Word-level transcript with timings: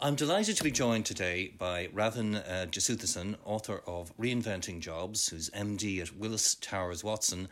I'm 0.00 0.16
delighted 0.16 0.56
to 0.56 0.64
be 0.64 0.72
joined 0.72 1.06
today 1.06 1.54
by 1.56 1.88
Ravin 1.92 2.34
uh, 2.34 2.66
Jesuthasan, 2.68 3.36
author 3.44 3.80
of 3.86 4.14
Reinventing 4.18 4.80
Jobs, 4.80 5.28
who's 5.28 5.50
MD 5.50 6.00
at 6.02 6.16
Willis 6.16 6.56
Towers 6.56 7.04
Watson 7.04 7.48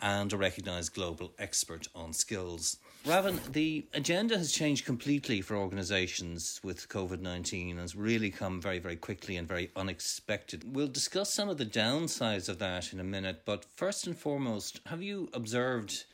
and 0.00 0.32
a 0.32 0.36
recognised 0.36 0.92
global 0.92 1.32
expert 1.38 1.86
on 1.94 2.12
skills. 2.12 2.78
Ravin, 3.06 3.38
the 3.52 3.86
agenda 3.94 4.36
has 4.36 4.50
changed 4.50 4.84
completely 4.84 5.40
for 5.40 5.56
organisations 5.56 6.60
with 6.64 6.88
COVID 6.88 7.20
19 7.20 7.70
and 7.70 7.80
has 7.80 7.94
really 7.94 8.30
come 8.30 8.60
very, 8.60 8.80
very 8.80 8.96
quickly 8.96 9.36
and 9.36 9.46
very 9.46 9.70
unexpected. 9.76 10.74
We'll 10.74 10.88
discuss 10.88 11.32
some 11.32 11.48
of 11.48 11.58
the 11.58 11.64
downsides 11.64 12.48
of 12.48 12.58
that 12.58 12.92
in 12.92 12.98
a 12.98 13.04
minute, 13.04 13.42
but 13.44 13.64
first 13.64 14.06
and 14.08 14.18
foremost, 14.18 14.80
have 14.86 15.02
you 15.02 15.30
observed 15.32 16.04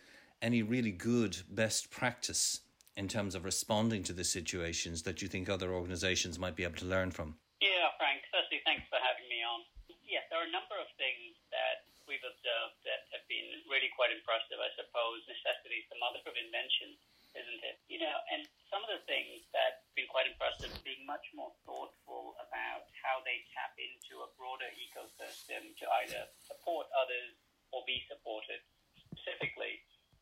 any 0.43 0.63
really 0.63 0.93
good 0.93 1.39
best 1.51 1.91
practice 1.91 2.61
in 3.01 3.09
terms 3.09 3.33
of 3.33 3.49
responding 3.49 4.05
to 4.05 4.13
the 4.13 4.29
situations 4.29 5.09
that 5.09 5.25
you 5.25 5.27
think 5.33 5.49
other 5.49 5.73
organisations 5.73 6.37
might 6.37 6.53
be 6.53 6.69
able 6.69 6.77
to 6.77 6.85
learn 6.85 7.09
from? 7.09 7.33
Yeah, 7.65 7.89
Frank. 7.97 8.21
Firstly, 8.29 8.61
thanks 8.69 8.85
for 8.93 9.01
having 9.01 9.25
me 9.33 9.41
on. 9.41 9.65
Yes, 10.05 10.29
there 10.29 10.37
are 10.37 10.45
a 10.45 10.53
number 10.53 10.77
of 10.77 10.85
things 11.01 11.33
that 11.49 11.89
we've 12.05 12.21
observed 12.21 12.77
that 12.85 13.09
have 13.17 13.25
been 13.25 13.65
really 13.73 13.89
quite 13.97 14.13
impressive. 14.13 14.61
I 14.61 14.69
suppose 14.77 15.25
necessity 15.25 15.81
is 15.81 15.89
the 15.89 15.97
mother 15.97 16.21
of 16.29 16.37
invention, 16.37 16.93
isn't 17.33 17.63
it? 17.65 17.81
You 17.89 18.05
know, 18.05 18.17
and 18.37 18.45
some 18.69 18.85
of 18.85 18.93
the 18.93 19.01
things 19.09 19.49
that 19.57 19.81
have 19.81 19.97
been 19.97 20.11
quite 20.13 20.29
impressive, 20.29 20.69
being 20.85 21.01
much 21.09 21.25
more 21.33 21.57
thoughtful 21.65 22.37
about 22.37 22.85
how 23.01 23.25
they 23.25 23.49
tap 23.57 23.73
into 23.81 24.21
a 24.21 24.29
broader 24.37 24.69
ecosystem 24.77 25.73
to 25.81 25.85
either 26.05 26.29
support 26.45 26.85
others 26.93 27.33
or 27.73 27.81
be 27.89 28.05
supported. 28.13 28.61
Specifically, 29.09 29.81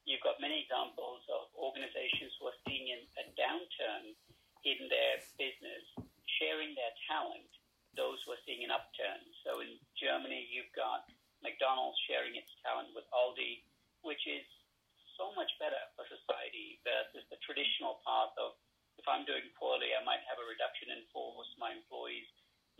you've 0.09 0.25
got 0.25 0.41
many 0.41 0.65
examples 0.65 1.21
of 1.29 1.53
organizations 1.61 2.33
who 2.41 2.49
are 2.49 2.61
seeing 2.65 2.89
a 3.21 3.25
downturn 3.37 4.17
in 4.65 4.89
their 4.89 5.21
business, 5.37 5.85
sharing 6.41 6.73
their 6.73 6.97
talent, 7.05 7.45
those 7.93 8.17
who 8.25 8.33
are 8.33 8.43
seeing 8.49 8.65
an 8.65 8.73
upturn. 8.73 9.21
So 9.45 9.61
in 9.61 9.77
Germany, 10.01 10.49
you've 10.49 10.73
got 10.73 11.05
McDonald's 11.45 12.01
sharing 12.09 12.41
its 12.41 12.49
talent 12.65 12.89
with 12.97 13.05
Aldi, 13.13 13.69
which 14.01 14.25
is 14.25 14.49
so 15.21 15.29
much 15.37 15.53
better 15.61 15.79
for 15.93 16.09
society 16.09 16.81
versus 16.89 17.29
the 17.29 17.37
traditional 17.45 18.01
path 18.09 18.33
of 18.41 18.57
if 18.97 19.07
I'm 19.07 19.29
doing 19.29 19.47
poorly, 19.55 19.95
I 19.95 20.03
might 20.03 20.25
have 20.27 20.41
a 20.41 20.49
reduction 20.49 20.91
in 20.91 21.05
force. 21.15 21.47
My 21.61 21.71
employees 21.71 22.27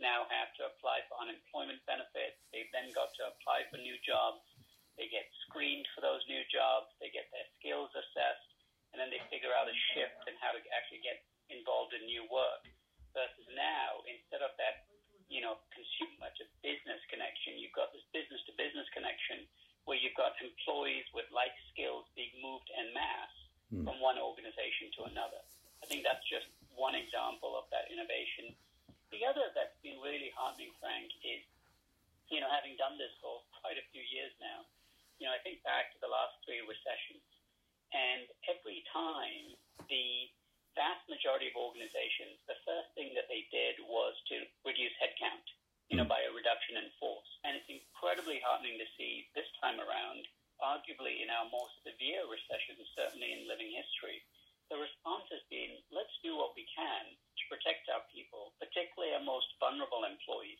now 0.03 0.27
have 0.27 0.51
to 0.59 0.67
apply 0.67 1.05
for 1.07 1.15
unemployment 1.21 1.79
benefits. 1.87 2.41
They've 2.51 2.73
then 2.75 2.91
got 2.91 3.13
to 3.21 3.31
apply 3.31 3.69
for 3.71 3.79
new 3.79 3.95
jobs. 4.03 4.43
They 4.99 5.07
get 5.07 5.31
screened 5.47 5.87
for 5.95 6.03
those 6.03 6.19
new 6.27 6.43
jobs. 6.51 6.91
They 6.99 7.07
get 7.07 7.31
their 7.31 7.47
skills 7.55 7.87
assessed, 7.95 8.51
and 8.91 8.99
then 8.99 9.07
they 9.07 9.23
figure 9.31 9.55
out 9.55 9.71
a 9.71 9.77
shift 9.95 10.27
and 10.27 10.35
how 10.43 10.51
to 10.51 10.59
actually 10.75 10.99
get 10.99 11.23
involved 11.47 11.95
in 11.95 12.03
new 12.03 12.27
work. 12.27 12.67
Versus 13.15 13.47
now, 13.55 14.03
instead 14.05 14.43
of 14.43 14.51
that, 14.59 14.91
you 15.31 15.39
know, 15.39 15.57
consumer 15.71 16.19
much 16.19 16.37
of 16.43 16.51
business 16.59 16.99
connection, 17.07 17.55
you've 17.57 17.73
got 17.73 17.95
this 17.95 18.03
business 18.11 18.43
to 18.45 18.53
business 18.59 18.85
connection 18.91 19.47
where 19.87 19.95
you've 19.95 20.19
got 20.19 20.35
employees 20.43 21.07
with 21.15 21.25
like 21.31 21.55
skills 21.71 22.05
being 22.13 22.35
moved 22.43 22.67
en 22.75 22.91
masse 22.91 23.39
mm. 23.71 23.87
from 23.87 23.97
one 24.03 24.19
organization 24.19 24.91
to 24.99 25.07
another. 25.07 25.41
I 25.79 25.87
think 25.87 26.03
that's 26.03 26.21
just 26.27 26.45
one 26.75 26.93
example 26.93 27.55
of 27.55 27.71
that 27.71 27.87
innovation. 27.87 28.51
The 29.15 29.25
other 29.25 29.47
that's 29.55 29.79
been 29.81 29.97
really 30.03 30.29
heartening, 30.35 30.75
Frank, 30.77 31.09
is, 31.25 31.41
you 32.29 32.43
know, 32.43 32.51
having 32.51 32.77
done 32.77 32.99
this 32.99 33.15
for 33.23 33.41
quite 33.63 33.79
a 33.79 33.85
few 33.89 34.03
years 34.05 34.29
now, 34.37 34.67
I 35.39 35.47
think 35.47 35.63
back 35.63 35.95
to 35.95 36.03
the 36.03 36.11
last 36.11 36.35
three 36.43 36.59
recessions, 36.67 37.23
and 37.95 38.27
every 38.51 38.83
time 38.91 39.55
the 39.87 40.27
vast 40.75 41.07
majority 41.07 41.47
of 41.47 41.55
organizations, 41.55 42.43
the 42.43 42.59
first 42.67 42.91
thing 42.91 43.15
that 43.15 43.31
they 43.31 43.47
did 43.47 43.79
was 43.87 44.19
to 44.27 44.43
reduce 44.67 44.91
headcount, 44.99 45.47
you 45.87 45.95
know, 45.95 46.03
hmm. 46.03 46.11
by 46.11 46.27
a 46.27 46.35
reduction 46.35 46.75
in 46.75 46.91
force. 46.99 47.31
And 47.47 47.55
it's 47.55 47.71
incredibly 47.71 48.43
heartening 48.43 48.83
to 48.83 48.87
see 48.99 49.31
this 49.31 49.47
time 49.63 49.79
around, 49.79 50.27
arguably 50.59 51.23
in 51.23 51.31
our 51.31 51.47
more 51.47 51.71
severe 51.87 52.27
recessions, 52.27 52.83
certainly 52.99 53.31
in 53.31 53.47
living 53.47 53.71
history, 53.71 54.19
the 54.67 54.75
response 54.75 55.23
has 55.31 55.39
been 55.47 55.79
let's 55.87 56.19
do 56.19 56.35
what 56.35 56.51
we 56.51 56.67
can 56.75 57.15
to 57.15 57.43
protect 57.47 57.87
our 57.87 58.03
people, 58.11 58.59
particularly 58.59 59.15
our 59.15 59.23
most 59.23 59.55
vulnerable 59.55 60.03
employees, 60.03 60.59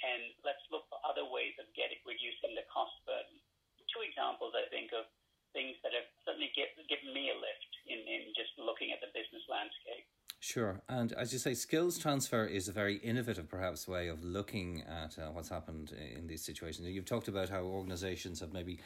and 0.00 0.32
let's 0.40 0.64
look 0.72 0.88
for 0.88 0.96
other 1.04 1.28
ways 1.28 1.52
of 1.60 1.68
getting 1.76 2.00
reducing 2.08 2.56
the 2.56 2.64
cost 2.72 2.96
burden 3.04 3.44
two 3.92 4.06
examples, 4.06 4.54
I 4.54 4.66
think, 4.70 4.94
of 4.94 5.06
things 5.50 5.74
that 5.82 5.90
have 5.94 6.06
certainly 6.40 6.52
get, 6.56 6.88
given 6.88 7.14
me 7.14 7.30
a 7.30 7.34
lift 7.34 7.72
in, 7.86 7.98
in 7.98 8.32
just 8.36 8.50
looking 8.58 8.92
at 8.92 9.00
the 9.00 9.08
business 9.08 9.42
landscape. 9.48 10.06
Sure. 10.40 10.80
And 10.88 11.12
as 11.12 11.32
you 11.32 11.38
say, 11.38 11.54
skills 11.54 11.98
transfer 11.98 12.46
is 12.46 12.68
a 12.68 12.72
very 12.72 12.96
innovative, 12.96 13.48
perhaps, 13.48 13.86
way 13.86 14.08
of 14.08 14.24
looking 14.24 14.82
at 14.88 15.18
uh, 15.18 15.30
what's 15.30 15.50
happened 15.50 15.92
in 16.16 16.26
these 16.26 16.42
situations. 16.42 16.88
You've 16.88 17.04
talked 17.04 17.28
about 17.28 17.50
how 17.50 17.62
organizations 17.62 18.40
have 18.40 18.52
maybe 18.52 18.80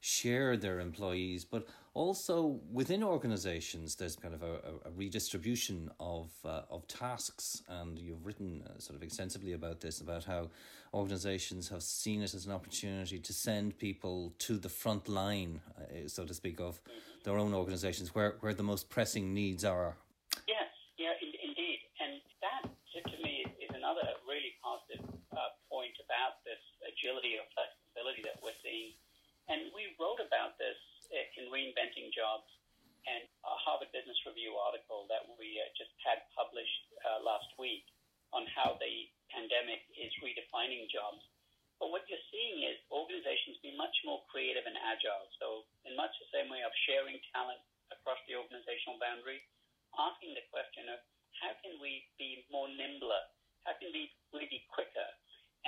shared 0.00 0.60
their 0.60 0.80
employees, 0.80 1.44
but 1.44 1.66
also 1.94 2.60
within 2.70 3.02
organizations, 3.02 3.96
there's 3.96 4.14
kind 4.14 4.34
of 4.34 4.42
a, 4.42 4.54
a 4.84 4.90
redistribution 4.94 5.90
of 5.98 6.30
uh, 6.44 6.62
of 6.70 6.86
tasks, 6.86 7.62
and 7.68 7.98
you've 7.98 8.24
written 8.24 8.62
uh, 8.64 8.78
sort 8.78 8.96
of 8.96 9.02
extensively 9.02 9.54
about 9.54 9.80
this, 9.80 10.00
about 10.00 10.24
how 10.24 10.50
organizations 10.94 11.68
have 11.68 11.82
seen 11.82 12.22
it 12.22 12.34
as 12.34 12.46
an 12.46 12.52
opportunity 12.52 13.18
to 13.18 13.32
send 13.32 13.76
people 13.78 14.32
to 14.38 14.56
the 14.58 14.68
front 14.68 15.08
line, 15.08 15.60
uh, 15.90 16.08
so 16.08 16.24
to 16.24 16.34
speak, 16.34 16.60
of 16.60 16.80
their 17.24 17.38
own 17.38 17.54
organizations, 17.54 18.14
where 18.14 18.36
where 18.40 18.54
the 18.54 18.62
most 18.62 18.88
pressing 18.88 19.34
needs 19.34 19.64
are. 19.64 19.96
Yes, 20.46 20.70
yeah, 20.96 21.12
in, 21.20 21.32
indeed, 21.42 21.80
and 22.00 22.20
that 22.44 22.68
to 22.98 23.16
me 23.22 23.46
is 23.60 23.70
another 23.74 24.06
really 24.26 24.54
positive 24.62 25.04
uh, 25.32 25.54
point 25.70 25.94
about 26.04 26.44
this 26.44 26.60
agility 26.82 27.38
or 27.38 27.46
flexibility 27.54 28.22
that 28.26 28.42
we're 28.42 28.56
seeing 28.62 28.92
and 29.48 29.72
we 29.72 29.96
wrote 29.96 30.20
about 30.20 30.60
this 30.60 30.76
in 31.40 31.48
Reinventing 31.48 32.12
Jobs 32.12 32.44
and 33.08 33.24
a 33.24 33.56
Harvard 33.64 33.88
Business 33.96 34.20
Review 34.28 34.60
article 34.60 35.08
that 35.08 35.24
we 35.40 35.56
uh, 35.56 35.64
just 35.72 35.96
had 36.04 36.20
published 36.36 36.84
uh, 37.00 37.24
last 37.24 37.48
week 37.56 37.88
on 38.36 38.44
how 38.52 38.76
the 38.76 39.08
pandemic 39.32 39.88
is 39.96 40.12
redefining 40.20 40.84
jobs. 40.92 41.24
But 41.80 41.88
what 41.88 42.04
you're 42.12 42.28
seeing 42.28 42.68
is 42.68 42.76
organizations 42.92 43.56
be 43.64 43.67
much 43.78 43.94
more 44.02 44.26
creative 44.26 44.66
and 44.66 44.74
agile. 44.74 45.30
So, 45.38 45.64
in 45.86 45.94
much 45.94 46.12
the 46.18 46.28
same 46.34 46.50
way 46.50 46.66
of 46.66 46.74
sharing 46.90 47.22
talent 47.30 47.62
across 47.94 48.18
the 48.26 48.34
organizational 48.34 48.98
boundary, 48.98 49.38
asking 49.94 50.34
the 50.34 50.44
question 50.50 50.90
of 50.90 50.98
how 51.38 51.54
can 51.62 51.78
we 51.78 52.02
be 52.18 52.42
more 52.50 52.66
nimbler? 52.66 53.22
How 53.62 53.78
can 53.78 53.94
we 53.94 54.10
be 54.34 54.66
quicker? 54.74 55.08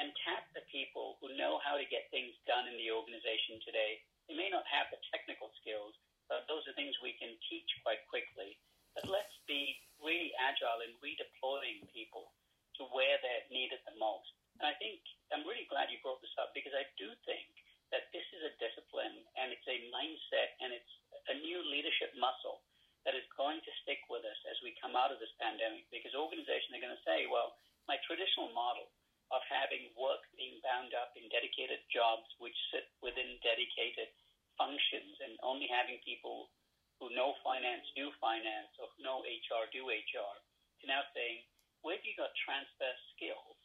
and 0.01 0.17
tap 0.25 0.49
the 0.57 0.65
people 0.73 1.21
who 1.21 1.37
know 1.37 1.61
how 1.61 1.77
to 1.77 1.93
get 1.93 2.09
things 2.09 2.33
done 2.49 2.65
in 2.65 2.77
the 2.81 2.89
organization 2.89 3.61
today. 3.61 4.01
They 4.25 4.37
may 4.39 4.49
not 4.49 4.65
have 4.65 4.89
the 4.89 5.01
technical 5.13 5.53
skills, 5.61 5.93
but 6.31 6.49
those 6.49 6.65
are 6.71 6.77
things 6.79 6.97
we 7.05 7.19
can 7.21 7.37
teach 7.53 7.69
quite 7.85 8.01
quickly. 8.09 8.57
But 8.97 9.13
let's 9.13 9.37
be 9.45 9.77
really 10.01 10.33
agile 10.41 10.81
in 10.87 10.97
redeploying 11.05 11.85
people 11.93 12.33
to 12.81 12.89
where 12.97 13.21
they're 13.21 13.51
needed 13.53 13.85
the 13.85 13.99
most. 14.01 14.33
And 14.57 14.73
I 14.73 14.75
think 14.81 15.05
I'm 15.35 15.45
really 15.45 15.69
glad 15.69 15.93
you 15.93 16.01
brought 16.01 16.25
this 16.25 16.35
up 16.41 16.57
because 16.57 16.73
I 16.73 16.89
do 16.97 17.13
think 17.29 17.60
that 17.91 18.11
this 18.15 18.27
is 18.35 18.43
a 18.47 18.57
discipline 18.63 19.19
and 19.39 19.51
it's 19.51 19.67
a 19.67 19.91
mindset 19.91 20.55
and 20.63 20.71
it's 20.71 20.95
a 21.31 21.37
new 21.43 21.59
leadership 21.67 22.15
muscle 22.19 22.63
that 23.03 23.17
is 23.17 23.27
going 23.35 23.59
to 23.65 23.73
stick 23.83 24.03
with 24.13 24.23
us 24.23 24.41
as 24.51 24.59
we 24.63 24.77
come 24.79 24.95
out 24.95 25.11
of 25.11 25.19
this 25.19 25.33
pandemic. 25.41 25.89
Because 25.91 26.15
organizations 26.15 26.71
are 26.77 26.85
going 26.85 26.95
to 26.95 27.07
say, 27.07 27.27
well, 27.27 27.57
my 27.89 27.97
traditional 28.05 28.53
model 28.53 28.87
of 29.31 29.43
having 29.47 29.91
work 29.95 30.23
being 30.35 30.59
bound 30.67 30.91
up 30.99 31.15
in 31.15 31.31
dedicated 31.31 31.81
jobs 31.91 32.27
which 32.43 32.57
sit 32.75 32.91
within 32.99 33.39
dedicated 33.47 34.11
functions 34.59 35.17
and 35.23 35.39
only 35.47 35.71
having 35.71 36.03
people 36.03 36.51
who 36.99 37.09
know 37.17 37.33
finance 37.41 37.87
do 37.97 38.13
finance 38.21 38.75
or 38.77 38.91
know 39.01 39.25
HR 39.25 39.71
do 39.73 39.89
HR 39.89 40.35
to 40.83 40.85
now 40.85 41.01
saying, 41.17 41.47
where 41.81 41.97
have 41.97 42.05
you 42.05 42.13
got 42.19 42.35
transfer 42.45 42.93
skills 43.17 43.57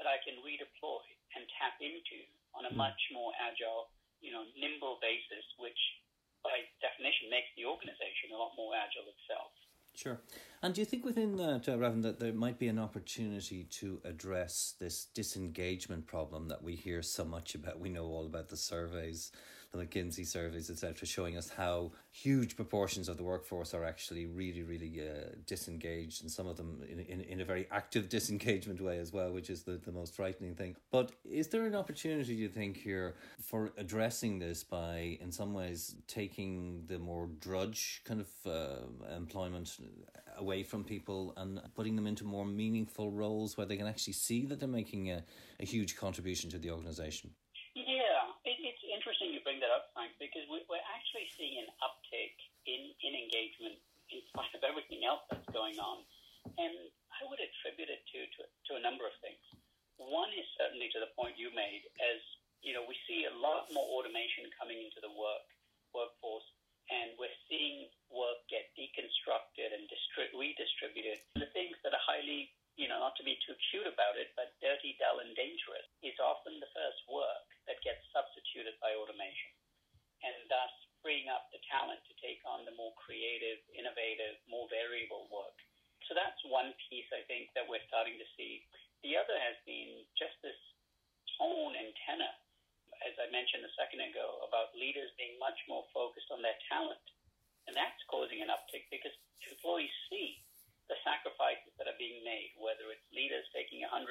that 0.00 0.08
I 0.10 0.18
can 0.26 0.42
redeploy 0.42 1.04
and 1.38 1.46
tap 1.60 1.78
into 1.78 2.26
on 2.54 2.66
a 2.66 2.72
much 2.74 2.98
more 3.12 3.32
agile, 3.38 3.90
you 4.20 4.32
know, 4.32 4.44
nimble 4.58 4.98
basis, 5.00 5.44
which 5.58 5.78
by 6.42 6.64
definition 6.80 7.28
makes 7.28 7.48
the 7.56 7.68
organization 7.68 8.32
a 8.32 8.38
lot 8.38 8.52
more 8.56 8.72
agile 8.74 9.06
itself. 9.12 9.52
Sure. 9.94 10.20
And 10.62 10.74
do 10.74 10.80
you 10.80 10.84
think 10.84 11.04
within 11.04 11.36
that, 11.36 11.68
uh, 11.68 11.76
Ravin, 11.76 12.00
that 12.02 12.20
there 12.20 12.32
might 12.32 12.58
be 12.58 12.68
an 12.68 12.78
opportunity 12.78 13.64
to 13.64 14.00
address 14.04 14.74
this 14.78 15.06
disengagement 15.06 16.06
problem 16.06 16.48
that 16.48 16.62
we 16.62 16.76
hear 16.76 17.02
so 17.02 17.24
much 17.24 17.54
about? 17.54 17.80
We 17.80 17.90
know 17.90 18.06
all 18.06 18.26
about 18.26 18.48
the 18.48 18.56
surveys 18.56 19.32
the 19.72 19.78
McKinsey 19.78 20.26
surveys, 20.26 20.70
etc., 20.70 21.06
showing 21.06 21.36
us 21.36 21.48
how 21.48 21.92
huge 22.10 22.56
proportions 22.56 23.08
of 23.08 23.16
the 23.16 23.22
workforce 23.22 23.72
are 23.72 23.84
actually 23.84 24.26
really, 24.26 24.62
really 24.62 25.00
uh, 25.00 25.30
disengaged, 25.46 26.22
and 26.22 26.30
some 26.30 26.48
of 26.48 26.56
them 26.56 26.82
in, 26.88 27.00
in, 27.00 27.20
in 27.20 27.40
a 27.40 27.44
very 27.44 27.66
active 27.70 28.08
disengagement 28.08 28.80
way 28.80 28.98
as 28.98 29.12
well, 29.12 29.30
which 29.32 29.48
is 29.48 29.62
the, 29.62 29.72
the 29.84 29.92
most 29.92 30.14
frightening 30.14 30.54
thing. 30.54 30.74
But 30.90 31.12
is 31.24 31.48
there 31.48 31.66
an 31.66 31.76
opportunity, 31.76 32.34
you 32.34 32.48
think, 32.48 32.76
here 32.76 33.14
for 33.40 33.72
addressing 33.78 34.40
this 34.40 34.64
by, 34.64 35.18
in 35.20 35.30
some 35.30 35.54
ways, 35.54 35.94
taking 36.08 36.84
the 36.86 36.98
more 36.98 37.28
drudge 37.40 38.02
kind 38.04 38.20
of 38.20 38.28
uh, 38.46 39.14
employment 39.16 39.76
away 40.36 40.62
from 40.62 40.82
people 40.82 41.32
and 41.36 41.60
putting 41.76 41.94
them 41.94 42.06
into 42.06 42.24
more 42.24 42.44
meaningful 42.44 43.10
roles 43.10 43.56
where 43.56 43.66
they 43.66 43.76
can 43.76 43.86
actually 43.86 44.14
see 44.14 44.46
that 44.46 44.58
they're 44.58 44.68
making 44.68 45.10
a, 45.10 45.22
a 45.60 45.64
huge 45.64 45.96
contribution 45.96 46.50
to 46.50 46.58
the 46.58 46.70
organization? 46.70 47.30
Up, 49.80 49.88
Frank, 49.96 50.12
because 50.20 50.44
we, 50.52 50.60
we're 50.68 50.88
actually 50.92 51.24
seeing 51.40 51.56
an 51.56 51.72
uptick 51.80 52.36
in, 52.68 52.92
in 53.00 53.16
engagement 53.16 53.80
in 54.12 54.20
spite 54.28 54.52
of 54.52 54.60
everything 54.60 55.08
else 55.08 55.24
that's 55.32 55.48
going 55.56 55.80
on. 55.80 56.04
And 56.60 56.76
I 57.16 57.24
would 57.24 57.40
attribute 57.40 57.88
it 57.88 58.04
to, 58.12 58.20
to, 58.28 58.40
to 58.44 58.72
a 58.76 58.84
number 58.84 59.08
of 59.08 59.16
things. 59.24 59.40
One 59.96 60.28
is 60.36 60.44
certainly 60.60 60.92
to 60.92 61.00
the 61.00 61.12
point 61.16 61.40
you 61.40 61.48
made, 61.56 61.88
as 61.96 62.20
you 62.60 62.76
know, 62.76 62.84
we 62.84 62.92
see 63.08 63.24
a 63.24 63.32
lot 63.40 63.72
more 63.72 63.88
automation 63.96 64.52
coming 64.60 64.84
into 64.84 65.00
the 65.00 65.12
work 65.16 65.48
workforce, 65.96 66.44
and 66.92 67.16
we're 67.16 67.40
seeing 67.48 67.88
work 68.12 68.44
get 68.52 68.68
deconstructed 68.76 69.72
and 69.72 69.88
distri- 69.88 70.32
redistributed. 70.36 71.24
The 71.40 71.48
things 71.56 71.80
that 71.84 71.96
are 71.96 72.04
highly, 72.04 72.52
you 72.76 72.84
know, 72.84 73.00
not 73.00 73.16
to 73.16 73.24
be 73.24 73.40
too 73.48 73.56
cute 73.72 73.88
about 73.88 74.20
it, 74.20 74.36
but 74.36 74.52
dirty, 74.60 74.96
dull, 75.00 75.24
and 75.24 75.32
dangerous 75.32 75.88
is 76.04 76.16
often 76.20 76.60
the 76.60 76.68
first 76.76 77.00
work 77.08 77.48
that 77.68 77.80
gets 77.84 78.02
substituted 78.10 78.74
by 78.80 78.96
automation, 78.96 79.52
and 80.24 80.34
thus 80.48 80.72
freeing 81.04 81.28
up 81.32 81.48
the 81.52 81.60
talent 81.68 82.00
to 82.08 82.14
take 82.20 82.40
on 82.44 82.64
the 82.68 82.76
more 82.76 82.92
creative, 82.96 83.60
innovative, 83.72 84.36
more 84.48 84.68
variable 84.68 85.28
work. 85.32 85.56
So 86.08 86.18
that's 86.18 86.40
one 86.44 86.74
piece 86.90 87.06
I 87.14 87.24
think 87.30 87.52
that 87.54 87.64
we're 87.64 87.84
starting 87.88 88.18
to 88.18 88.28
see. 88.36 88.66
The 89.06 89.16
other 89.16 89.38
has 89.38 89.56
been 89.64 90.04
just 90.18 90.36
this 90.44 90.58
tone 91.40 91.72
and 91.78 91.88
tenor, 92.04 92.34
as 93.06 93.16
I 93.16 93.32
mentioned 93.32 93.64
a 93.64 93.72
second 93.80 94.04
ago, 94.04 94.44
about 94.44 94.76
leaders 94.76 95.08
being 95.16 95.40
much 95.40 95.56
more 95.70 95.86
focused 95.96 96.28
on 96.28 96.44
their 96.44 96.58
talent. 96.68 97.00
And 97.64 97.72
that's 97.72 98.02
causing 98.20 98.44
an 98.44 98.52
uptick 98.52 98.84
because 98.92 99.16
employees 99.48 99.88
see 100.12 100.44
the 100.92 101.00
sacrifices 101.00 101.72
that 101.80 101.88
are 101.88 101.96
being 101.96 102.20
made, 102.20 102.52
whether 102.60 102.92
it's 102.92 103.16
leaders 103.16 103.48
taking 103.56 103.80
a 103.80 103.88
100% 103.88 104.04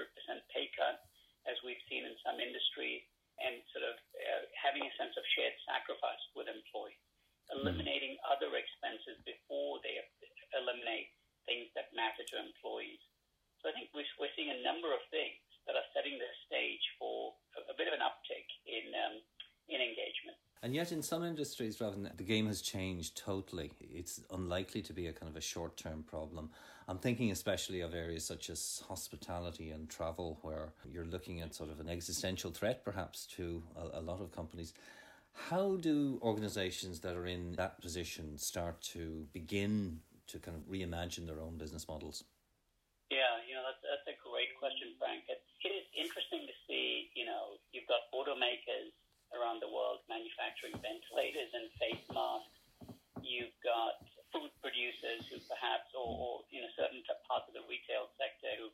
pay 0.49 0.65
cut, 0.73 0.97
as 1.45 1.53
we've 1.61 1.85
seen 1.85 2.09
in 2.09 2.17
some 2.25 2.41
industries, 2.41 3.05
and 3.37 3.61
sort 3.69 3.85
of 3.85 3.93
uh, 4.17 4.43
having 4.57 4.81
a 4.81 4.97
sense 4.97 5.13
of 5.13 5.21
shared 5.37 5.53
sacrifice 5.69 6.23
with 6.33 6.49
employees, 6.49 6.97
mm-hmm. 6.97 7.61
eliminating 7.61 8.17
other 8.25 8.49
expenses 8.57 9.21
before 9.29 9.77
they 9.85 10.01
eliminate 10.57 11.13
things 11.45 11.69
that 11.77 11.93
matter 11.93 12.25
to 12.33 12.41
employees. 12.41 12.99
So 13.61 13.69
I 13.69 13.75
think 13.77 13.93
we're, 13.93 14.09
we're 14.17 14.33
seeing 14.33 14.49
a 14.49 14.65
number 14.65 14.89
of 14.89 15.05
things 15.13 15.37
that 15.69 15.77
are 15.77 15.89
setting 15.93 16.17
the 16.17 16.31
stage 16.49 16.81
for 16.97 17.37
a, 17.53 17.69
a 17.69 17.77
bit 17.77 17.85
of 17.85 17.93
an 17.93 18.01
uptick 18.01 18.49
in 18.65 18.89
um, 18.89 19.21
in 19.69 19.77
engagement. 19.85 20.39
And 20.61 20.75
yet, 20.75 20.91
in 20.91 21.01
some 21.01 21.23
industries, 21.23 21.77
than 21.77 22.11
the 22.17 22.23
game 22.23 22.47
has 22.47 22.61
changed 22.61 23.17
totally. 23.17 23.71
It's 23.79 24.19
unlikely 24.29 24.81
to 24.83 24.93
be 24.93 25.07
a 25.07 25.13
kind 25.13 25.29
of 25.29 25.37
a 25.37 25.41
short 25.41 25.77
term 25.77 26.03
problem. 26.03 26.49
I'm 26.89 26.97
thinking 26.97 27.31
especially 27.31 27.79
of 27.79 27.93
areas 27.93 28.25
such 28.25 28.49
as 28.49 28.83
hospitality 28.87 29.71
and 29.71 29.89
travel, 29.89 30.39
where 30.41 30.73
you're 30.91 31.05
looking 31.05 31.39
at 31.39 31.55
sort 31.55 31.69
of 31.69 31.79
an 31.79 31.87
existential 31.87 32.51
threat, 32.51 32.83
perhaps, 32.83 33.25
to 33.37 33.63
a, 33.77 33.99
a 33.99 34.01
lot 34.01 34.19
of 34.19 34.33
companies. 34.33 34.73
How 35.31 35.77
do 35.77 36.19
organizations 36.21 36.99
that 37.01 37.15
are 37.15 37.27
in 37.27 37.53
that 37.53 37.79
position 37.79 38.37
start 38.37 38.81
to 38.93 39.27
begin 39.31 40.01
to 40.27 40.39
kind 40.39 40.57
of 40.57 40.63
reimagine 40.63 41.25
their 41.25 41.39
own 41.39 41.57
business 41.57 41.87
models? 41.87 42.25
Yeah, 43.09 43.39
you 43.47 43.55
know, 43.55 43.63
that's, 43.63 43.79
that's 43.81 44.07
a 44.11 44.17
great 44.27 44.51
question, 44.59 44.91
Frank. 44.99 45.23
It, 45.29 45.39
it 45.63 45.71
is 45.71 45.85
interesting 45.95 46.45
to 46.45 46.55
see, 46.67 47.09
you 47.15 47.25
know, 47.25 47.55
you've 47.71 47.87
got 47.87 48.11
automakers 48.13 48.91
around 49.37 49.61
the 49.61 49.69
world 49.69 50.01
manufacturing 50.09 50.75
ventilators 50.79 51.51
and 51.53 51.69
face 51.77 52.05
masks. 52.09 52.57
You've 53.21 53.55
got 53.61 54.01
food 54.33 54.53
producers 54.61 55.25
who 55.29 55.37
perhaps, 55.49 55.89
or, 55.97 56.05
or 56.05 56.33
you 56.53 56.61
know, 56.61 56.71
certain 56.77 57.01
parts 57.25 57.49
of 57.49 57.53
the 57.57 57.65
retail 57.65 58.09
sector 58.17 58.49
who 58.57 58.69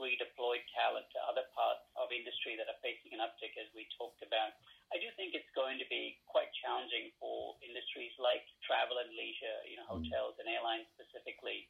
redeployed 0.00 0.64
talent 0.72 1.04
to 1.12 1.20
other 1.28 1.44
parts 1.52 1.84
of 2.00 2.08
industry 2.08 2.56
that 2.56 2.70
are 2.72 2.80
facing 2.80 3.12
an 3.12 3.20
uptick, 3.20 3.52
as 3.60 3.68
we 3.76 3.84
talked 4.00 4.24
about. 4.24 4.56
I 4.90 4.98
do 4.98 5.06
think 5.14 5.36
it's 5.36 5.50
going 5.54 5.78
to 5.78 5.86
be 5.86 6.18
quite 6.26 6.50
challenging 6.64 7.14
for 7.20 7.54
industries 7.62 8.10
like 8.18 8.42
travel 8.64 8.98
and 8.98 9.12
leisure, 9.12 9.58
you 9.68 9.78
know, 9.78 9.86
mm. 9.86 10.02
hotels 10.02 10.40
and 10.40 10.48
airlines 10.50 10.88
specifically, 10.96 11.68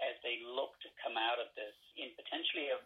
as 0.00 0.16
they 0.24 0.40
look 0.46 0.78
to 0.86 0.88
come 1.02 1.20
out 1.20 1.42
of 1.42 1.52
this 1.58 1.76
in 1.98 2.14
potentially 2.16 2.72
a, 2.72 2.78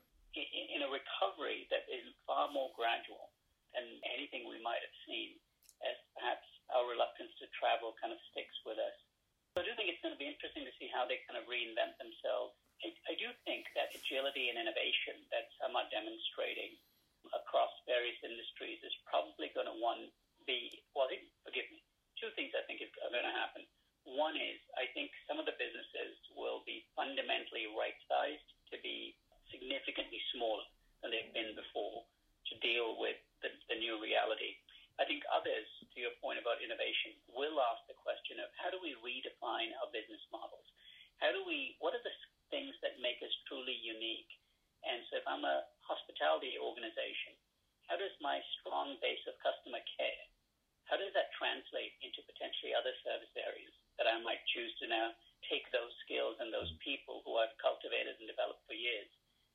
in 0.74 0.82
a 0.82 0.90
recovery 0.90 1.70
that 1.70 1.86
is 1.86 2.02
far 2.26 2.50
more 2.50 2.72
gradual 2.74 3.30
than 3.76 3.86
anything 4.16 4.48
we 4.48 4.58
might 4.64 4.80
have 4.80 4.96
seen, 5.06 5.38
as 5.84 5.96
perhaps 6.16 6.48
our 6.74 6.88
reluctance 6.88 7.30
to 7.38 7.46
travel 7.54 7.94
kind 8.00 8.10
of 8.10 8.20
sticks 8.32 8.56
with 8.66 8.80
us. 8.80 8.96
So 9.54 9.55
I 9.55 9.55
do 9.66 9.74
think 9.74 9.90
it's 9.90 9.98
going 9.98 10.14
to 10.14 10.22
be 10.22 10.30
interesting 10.30 10.62
to 10.62 10.74
see 10.78 10.86
how 10.86 11.02
they 11.10 11.18
kind 11.26 11.34
of 11.34 11.50
reinvent 11.50 11.98
themselves. 11.98 12.54
I, 12.86 12.94
I 13.10 13.14
do 13.18 13.34
think 13.42 13.66
that 13.74 13.90
agility 13.90 14.46
and 14.46 14.62
innovation 14.62 15.18
that 15.34 15.50
some 15.58 15.74
are 15.74 15.90
demonstrating 15.90 16.78
across 17.34 17.74
various 17.90 18.14
industries 18.22 18.78
is 18.86 18.94
probably 19.10 19.50
going 19.58 19.66
to 19.66 19.74
one 19.82 20.06
be 20.46 20.86
well. 20.94 21.10
Forgive 21.42 21.66
me. 21.74 21.82
Two 22.14 22.30
things 22.38 22.54
I 22.54 22.62
think 22.70 22.78
are 22.80 23.10
going 23.10 23.26
to 23.26 23.34
happen. 23.34 23.66
One 24.06 24.38
is 24.38 24.62
I 24.78 24.86
think 24.94 25.10
some 25.26 25.42
of 25.42 25.50
the 25.50 25.58
businesses 25.58 26.14
will 26.38 26.62
be 26.62 26.86
fundamentally 26.94 27.66
right 27.74 27.98
sized 28.06 28.46
to 28.70 28.78
be 28.86 29.18
significantly 29.50 30.22
smaller 30.30 30.62
than 31.02 31.10
they've 31.10 31.34
been 31.34 31.58
before 31.58 32.06
to 32.06 32.54
deal 32.62 32.94
with 33.02 33.18
the, 33.42 33.50
the 33.66 33.82
new 33.82 33.98
reality. 33.98 34.54
I 34.96 35.04
think 35.04 35.22
others, 35.28 35.68
to 35.92 35.98
your 36.00 36.14
point 36.24 36.40
about 36.40 36.64
innovation, 36.64 37.12
will 37.28 37.60
ask 37.60 37.84
the 37.84 38.00
question 38.00 38.40
of 38.40 38.48
how 38.56 38.72
do 38.72 38.80
we 38.80 38.96
redefine 39.04 39.76
our 39.80 39.92
business 39.92 40.22
models? 40.32 40.64
How 41.20 41.32
do 41.32 41.44
we, 41.44 41.76
what 41.84 41.92
are 41.92 42.04
the 42.04 42.16
things 42.48 42.72
that 42.80 43.00
make 43.04 43.20
us 43.20 43.32
truly 43.48 43.76
unique? 43.76 44.32
And 44.84 45.04
so 45.08 45.20
if 45.20 45.26
I'm 45.28 45.44
a 45.44 45.68
hospitality 45.84 46.56
organization, 46.56 47.36
how 47.88 48.00
does 48.00 48.14
my 48.24 48.40
strong 48.60 48.96
base 49.04 49.22
of 49.28 49.36
customer 49.44 49.80
care, 50.00 50.24
how 50.88 50.96
does 50.96 51.12
that 51.12 51.34
translate 51.36 51.92
into 52.00 52.24
potentially 52.24 52.72
other 52.72 52.94
service 53.04 53.32
areas? 53.36 53.76
that 53.96 54.08
I 54.08 54.20
might 54.20 54.40
choose 54.52 54.72
to 54.80 54.86
now 54.88 55.12
take 55.48 55.64
those 55.72 55.92
skills 56.04 56.36
and 56.40 56.52
those 56.52 56.68
people 56.84 57.24
who 57.24 57.36
I've 57.40 57.54
cultivated 57.60 58.16
and 58.20 58.28
developed 58.28 58.64
for 58.68 58.76
years 58.76 59.08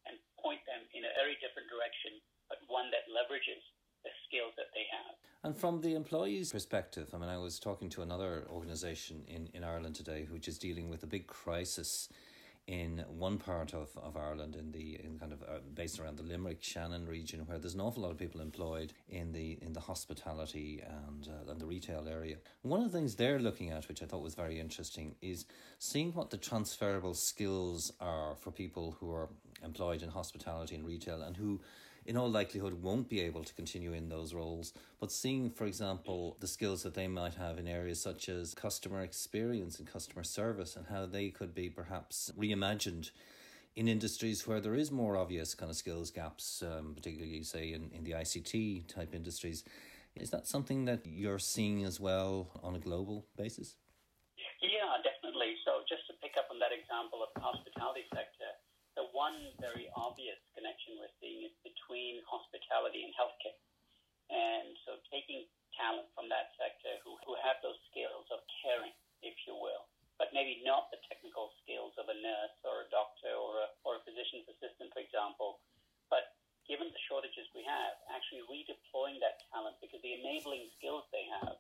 and 0.10 0.18
point 0.42 0.62
them 0.66 0.82
in 0.98 1.06
a 1.06 1.14
very 1.14 1.38
different 1.42 1.70
direction, 1.70 2.18
but 2.50 2.62
one 2.66 2.90
that 2.90 3.06
leverages 3.10 3.62
the 4.02 4.14
skills 4.26 4.54
that 4.58 4.74
they 4.74 4.86
have. 4.90 5.14
And 5.46 5.51
from 5.62 5.80
the 5.80 5.94
employee's 5.94 6.52
perspective, 6.52 7.10
I 7.14 7.18
mean, 7.18 7.30
I 7.30 7.38
was 7.38 7.60
talking 7.60 7.88
to 7.92 8.02
another 8.02 8.48
organisation 8.52 9.24
in, 9.28 9.48
in 9.54 9.64
Ireland 9.64 9.94
today 9.94 10.26
which 10.32 10.48
is 10.48 10.58
dealing 10.58 10.90
with 10.90 11.04
a 11.04 11.06
big 11.06 11.28
crisis 11.28 12.10
in 12.66 13.06
one 13.08 13.38
part 13.38 13.76
of, 13.76 13.90
of 13.96 14.18
Ireland, 14.18 14.56
in 14.56 14.72
the 14.72 15.00
in 15.04 15.20
kind 15.20 15.32
of 15.32 15.44
uh, 15.44 15.60
based 15.76 16.00
around 16.00 16.18
the 16.18 16.24
Limerick 16.24 16.64
Shannon 16.64 17.06
region, 17.06 17.42
where 17.46 17.60
there's 17.60 17.76
an 17.76 17.82
awful 17.82 18.02
lot 18.02 18.12
of 18.12 18.18
people 18.18 18.42
employed 18.42 18.94
in 19.08 19.34
the 19.34 19.60
in 19.62 19.74
the 19.74 19.80
hospitality 19.80 20.82
and 20.84 21.28
uh, 21.28 21.52
and 21.52 21.62
the 21.62 21.66
retail 21.68 22.08
area. 22.08 22.38
One 22.64 22.82
of 22.82 22.92
the 22.92 22.98
things 22.98 23.16
they're 23.16 23.40
looking 23.40 23.70
at, 23.70 23.88
which 23.88 24.02
I 24.02 24.08
thought 24.08 24.24
was 24.24 24.34
very 24.34 24.60
interesting, 24.60 25.16
is 25.22 25.46
seeing 25.78 26.12
what 26.14 26.32
the 26.32 26.38
transferable 26.38 27.14
skills 27.14 27.92
are 28.00 28.36
for 28.36 28.50
people 28.50 28.96
who 29.00 29.12
are 29.14 29.30
employed 29.64 30.02
in 30.02 30.10
hospitality 30.10 30.74
and 30.76 30.86
retail 30.86 31.22
and 31.22 31.38
who 31.38 31.62
in 32.06 32.18
all 32.18 32.30
likelihood 32.30 32.82
won't 32.82 33.10
be 33.10 33.22
able 33.22 33.44
to 33.44 33.54
continue 33.54 33.94
in 33.94 34.10
those 34.10 34.34
roles. 34.34 34.74
But 35.00 35.12
seeing, 35.12 35.50
for 35.50 35.66
example, 35.66 36.38
the 36.40 36.48
skills 36.48 36.84
that 36.84 36.94
they 36.94 37.08
might 37.08 37.36
have 37.36 37.60
in 37.60 37.68
areas 37.68 38.02
such 38.02 38.30
as 38.30 38.54
customer 38.54 39.02
experience 39.02 39.78
and 39.80 39.88
customer 39.88 40.24
service 40.24 40.76
and 40.76 40.88
how 40.88 41.06
they 41.06 41.30
could 41.30 41.54
be 41.54 41.70
perhaps 41.70 42.32
reimagined 42.38 43.12
in 43.76 43.88
industries 43.88 44.46
where 44.48 44.60
there 44.60 44.76
is 44.76 44.92
more 44.92 45.16
obvious 45.16 45.56
kind 45.56 45.70
of 45.70 45.78
skills 45.78 46.12
gaps, 46.12 46.64
um, 46.64 46.94
particularly 46.94 47.44
say 47.44 47.72
in, 47.72 47.90
in 47.94 48.04
the 48.04 48.12
ICT 48.12 48.88
type 48.88 49.16
industries. 49.16 49.64
Is 50.16 50.30
that 50.32 50.48
something 50.48 50.86
that 50.86 51.06
you're 51.06 51.40
seeing 51.40 51.86
as 51.86 52.00
well 52.00 52.60
on 52.64 52.76
a 52.76 52.80
global 52.80 53.26
basis? 53.38 53.76
Yeah, 54.62 55.00
definitely. 55.04 55.56
So 55.64 55.88
just 55.88 56.06
to 56.08 56.14
pick 56.20 56.36
up 56.38 56.52
on 56.52 56.60
that 56.60 56.76
example 56.76 57.24
of 57.24 57.30
the 57.34 57.40
hospitality 57.40 58.04
sector, 58.12 58.52
the 58.96 59.08
one 59.16 59.36
very 59.60 59.88
obvious 59.96 60.40
connection 60.56 61.00
we're 61.00 61.16
seeing 61.24 61.48
is 61.48 61.56
between 61.64 62.20
hospitality 62.28 63.08
and 63.08 63.14
healthcare. 63.16 63.58
And 64.32 64.76
so 64.88 65.00
taking 65.12 65.48
talent 65.76 66.08
from 66.16 66.28
that 66.32 66.52
sector 66.60 67.00
who, 67.04 67.16
who 67.28 67.36
have 67.44 67.60
those 67.64 67.80
skills 67.92 68.28
of 68.32 68.44
caring, 68.64 68.96
if 69.24 69.36
you 69.48 69.56
will, 69.56 69.88
but 70.20 70.32
maybe 70.36 70.64
not 70.64 70.92
the 70.92 71.00
technical 71.08 71.52
skills 71.64 71.96
of 72.00 72.08
a 72.12 72.18
nurse 72.20 72.58
or 72.68 72.88
a 72.88 72.92
doctor 72.92 73.32
or 73.32 73.64
a, 73.64 73.68
or 73.88 73.92
a 74.00 74.04
physician's 74.04 74.48
assistant, 74.48 74.92
for 74.92 75.02
example, 75.04 75.64
but 76.12 76.36
given 76.68 76.92
the 76.92 77.04
shortages 77.08 77.48
we 77.56 77.64
have, 77.68 77.96
actually 78.12 78.44
redeploying 78.48 79.20
that 79.20 79.44
talent 79.52 79.76
because 79.84 80.00
the 80.04 80.16
enabling 80.16 80.68
skills 80.80 81.08
they 81.12 81.28
have 81.42 81.60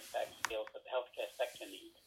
impact 0.00 0.34
skills 0.42 0.66
that 0.74 0.82
the 0.82 0.90
healthcare 0.90 1.30
sector 1.38 1.66
needs, 1.68 1.98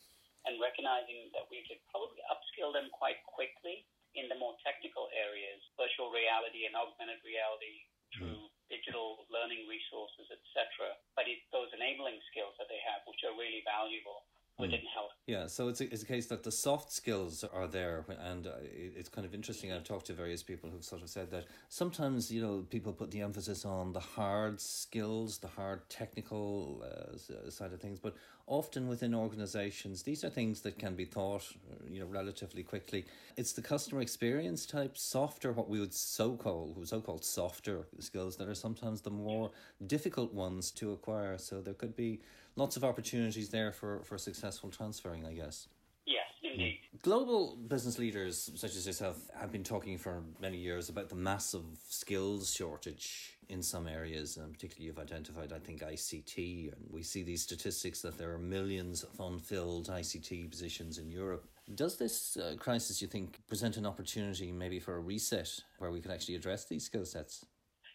and 0.44 0.60
recognizing 0.60 1.32
that 1.32 1.48
we 1.48 1.64
could 1.64 1.80
probably 1.88 2.20
upskill 2.28 2.76
them 2.76 2.92
quite 2.92 3.22
quickly 3.24 3.88
in 4.14 4.28
the 4.28 4.38
more 4.38 4.54
technical 4.62 5.08
areas, 5.16 5.64
virtual 5.80 6.12
reality 6.12 6.68
and 6.68 6.76
augmented 6.76 7.18
reality 7.24 7.88
through 8.14 8.46
mm. 8.46 8.52
digital 8.70 9.26
learning 9.32 9.66
resources, 9.66 10.28
etc. 10.30 10.94
But 11.18 11.26
it's 11.32 11.48
those 11.50 11.72
enabling 11.74 12.20
skills 12.30 12.54
that 12.62 12.70
they 12.70 12.82
have, 12.84 13.02
which 13.10 13.24
are 13.26 13.34
really 13.34 13.66
valuable 13.66 14.28
within 14.60 14.84
mm. 14.84 14.94
health. 14.94 15.16
Yeah, 15.26 15.42
so 15.54 15.68
it's 15.68 15.82
a, 15.82 15.94
it's 15.94 16.02
a 16.02 16.06
case 16.06 16.26
that 16.28 16.44
the 16.44 16.52
soft 16.52 16.92
skills 16.92 17.46
are 17.54 17.68
there, 17.68 18.04
and 18.20 18.48
uh, 18.48 18.52
it's 18.64 19.08
kind 19.08 19.26
of 19.26 19.36
interesting. 19.36 19.72
I've 19.72 19.84
talked 19.84 20.08
to 20.08 20.14
various 20.14 20.42
people 20.42 20.70
who've 20.70 20.84
sort 20.84 21.04
of 21.04 21.10
said 21.10 21.30
that 21.30 21.46
sometimes 21.70 22.32
you 22.32 22.42
know 22.42 22.66
people 22.70 22.92
put 22.92 23.12
the 23.12 23.22
emphasis 23.22 23.64
on 23.64 23.94
the 23.94 24.00
hard 24.00 24.60
skills, 24.60 25.38
the 25.38 25.48
hard 25.48 25.88
technical 25.90 26.84
uh, 26.84 27.50
side 27.52 27.72
of 27.72 27.80
things, 27.80 28.00
but 28.00 28.16
often 28.48 28.88
within 28.88 29.14
organizations, 29.14 30.04
these 30.04 30.24
are 30.24 30.30
things 30.30 30.62
that 30.62 30.78
can 30.78 30.96
be 30.96 31.06
taught, 31.06 31.46
you 31.90 32.00
know, 32.00 32.08
relatively 32.08 32.64
quickly. 32.64 33.06
It's 33.38 33.54
the 33.54 33.62
customer 33.62 34.02
experience 34.02 34.66
type, 34.66 34.98
softer, 34.98 35.52
what 35.54 35.70
we 35.70 35.80
would 35.80 35.94
so 35.94 36.36
call 36.36 36.76
so 36.84 37.00
called 37.00 37.24
softer 37.24 37.86
skills 38.00 38.38
that 38.38 38.48
are 38.48 38.56
sometimes 38.56 39.02
the 39.02 39.12
more 39.12 39.52
difficult 39.86 40.34
ones 40.34 40.72
to 40.72 40.92
acquire. 40.92 41.38
So 41.38 41.62
there 41.62 41.74
could 41.74 41.96
be 41.96 42.22
lots 42.56 42.78
of 42.78 42.84
opportunities 42.84 43.50
there 43.50 43.72
for, 43.72 44.02
for 44.04 44.18
successful 44.18 44.70
transferring, 44.70 45.26
I 45.26 45.34
guess. 45.34 45.68
Yes, 46.06 46.26
indeed. 46.44 46.80
Global 47.02 47.56
business 47.56 47.98
leaders 47.98 48.52
such 48.56 48.76
as 48.76 48.86
yourself 48.86 49.18
have 49.40 49.52
been 49.52 49.64
talking 49.64 49.98
for 49.98 50.24
many 50.42 50.58
years 50.58 50.90
about 50.90 51.10
the 51.10 51.16
massive 51.16 51.64
skills 51.88 52.54
shortage 52.54 53.38
in 53.50 53.62
some 53.62 53.88
areas, 53.88 54.38
and 54.38 54.54
particularly 54.54 54.88
you've 54.88 55.00
identified, 55.00 55.54
I 55.54 55.60
think, 55.60 55.82
ICT, 55.82 56.74
and 56.74 56.86
we 56.90 57.04
see 57.04 57.24
these 57.24 57.42
statistics 57.42 58.02
that 58.02 58.18
there 58.18 58.34
are 58.34 58.40
millions 58.40 59.04
of 59.04 59.20
unfilled 59.20 59.88
ICT 59.88 60.50
positions 60.50 60.98
in 60.98 61.10
Europe. 61.10 61.46
Does 61.76 61.98
this 61.98 62.38
uh, 62.38 62.56
crisis, 62.60 63.02
you 63.02 63.08
think, 63.08 63.40
present 63.48 63.78
an 63.78 63.86
opportunity 63.86 64.52
maybe 64.52 64.80
for 64.80 64.96
a 64.96 65.00
reset 65.00 65.50
where 65.80 65.92
we 65.92 66.02
could 66.02 66.12
actually 66.12 66.36
address 66.36 66.66
these 66.66 66.86
skill 66.86 67.06
sets? 67.06 67.46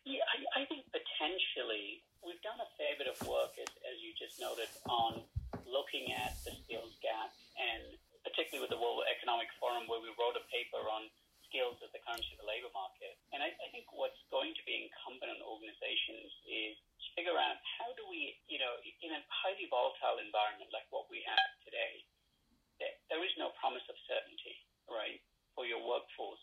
Yeah, 0.05 0.25
I, 0.33 0.63
I 0.63 0.65
think 0.67 0.85
potentially 0.89 2.01
we've 2.25 2.41
done 2.41 2.61
a 2.61 2.69
fair 2.77 2.97
bit 2.97 3.09
of 3.09 3.21
work, 3.29 3.53
as, 3.61 3.69
as 3.69 4.01
you 4.59 4.71
on 4.91 5.23
looking 5.71 6.11
at 6.11 6.35
the 6.43 6.51
skills 6.67 6.95
gap, 6.99 7.31
and 7.55 7.95
particularly 8.27 8.67
with 8.67 8.75
the 8.75 8.81
World 8.81 9.07
Economic 9.07 9.47
Forum, 9.63 9.87
where 9.87 10.03
we 10.03 10.11
wrote 10.19 10.35
a 10.35 10.45
paper 10.51 10.83
on 10.91 11.07
skills 11.47 11.81
as 11.81 11.89
the 11.97 12.03
currency 12.05 12.29
of 12.37 12.45
the 12.45 12.49
labor 12.49 12.69
market. 12.77 13.17
And 13.33 13.41
I, 13.41 13.55
I 13.55 13.69
think 13.73 13.89
what's 13.95 14.19
going 14.29 14.53
to 14.53 14.63
be 14.69 14.85
incumbent 14.85 15.33
on 15.33 15.41
organizations 15.41 16.29
is 16.45 16.77
to 16.77 17.09
figure 17.17 17.39
out 17.39 17.57
how 17.81 17.89
do 17.97 18.05
we, 18.11 18.37
you 18.51 18.61
know, 18.61 18.75
in 18.85 19.15
a 19.15 19.21
highly 19.31 19.65
volatile 19.73 20.21
environment 20.21 20.75
like 20.75 20.85
what 20.93 21.09
we 21.09 21.25
have 21.25 21.51
today, 21.65 22.05
there, 22.83 22.95
there 23.09 23.23
is 23.25 23.33
no 23.41 23.55
promise 23.63 23.85
of 23.89 23.97
certainty, 24.05 24.59
right, 24.91 25.23
for 25.57 25.65
your 25.65 25.81
workforce. 25.81 26.43